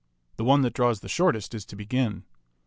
[0.37, 2.23] The one that draws the shortest is to begin.